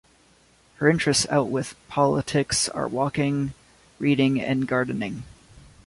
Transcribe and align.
Her 0.77 0.89
interests 0.89 1.27
outwith 1.27 1.75
politics 1.87 2.67
are 2.67 2.87
walking, 2.87 3.53
reading 3.99 4.41
and 4.41 4.67
gardening. 4.67 5.25